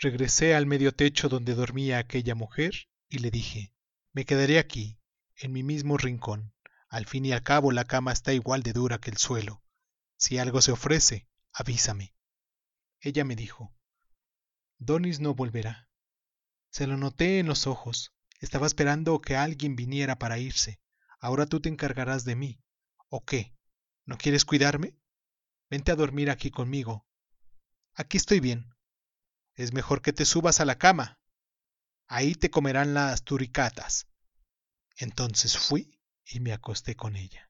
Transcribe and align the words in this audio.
Regresé 0.00 0.54
al 0.54 0.64
medio 0.64 0.94
techo 0.94 1.28
donde 1.28 1.56
dormía 1.56 1.98
aquella 1.98 2.36
mujer 2.36 2.88
y 3.08 3.18
le 3.18 3.32
dije, 3.32 3.74
me 4.12 4.24
quedaré 4.24 4.60
aquí, 4.60 5.00
en 5.34 5.52
mi 5.52 5.64
mismo 5.64 5.96
rincón. 5.96 6.54
Al 6.88 7.04
fin 7.04 7.26
y 7.26 7.32
al 7.32 7.42
cabo 7.42 7.72
la 7.72 7.84
cama 7.84 8.12
está 8.12 8.32
igual 8.32 8.62
de 8.62 8.72
dura 8.72 8.98
que 8.98 9.10
el 9.10 9.16
suelo. 9.16 9.60
Si 10.16 10.38
algo 10.38 10.62
se 10.62 10.70
ofrece, 10.70 11.26
avísame. 11.52 12.14
Ella 13.00 13.24
me 13.24 13.34
dijo, 13.34 13.74
Donis 14.78 15.18
no 15.18 15.34
volverá. 15.34 15.88
Se 16.70 16.86
lo 16.86 16.96
noté 16.96 17.40
en 17.40 17.48
los 17.48 17.66
ojos. 17.66 18.14
Estaba 18.38 18.68
esperando 18.68 19.20
que 19.20 19.34
alguien 19.34 19.74
viniera 19.74 20.16
para 20.16 20.38
irse. 20.38 20.80
Ahora 21.18 21.46
tú 21.46 21.60
te 21.60 21.70
encargarás 21.70 22.24
de 22.24 22.36
mí. 22.36 22.62
¿O 23.08 23.24
qué? 23.24 23.52
¿No 24.04 24.16
quieres 24.16 24.44
cuidarme? 24.44 24.96
Vente 25.68 25.90
a 25.90 25.96
dormir 25.96 26.30
aquí 26.30 26.52
conmigo. 26.52 27.04
Aquí 27.94 28.16
estoy 28.16 28.38
bien. 28.38 28.77
Es 29.58 29.72
mejor 29.72 30.02
que 30.02 30.12
te 30.12 30.24
subas 30.24 30.60
a 30.60 30.64
la 30.64 30.78
cama. 30.78 31.18
Ahí 32.06 32.36
te 32.36 32.48
comerán 32.48 32.94
las 32.94 33.24
turicatas. 33.24 34.06
Entonces 34.96 35.58
fui 35.58 36.00
y 36.24 36.38
me 36.38 36.52
acosté 36.52 36.94
con 36.94 37.16
ella. 37.16 37.44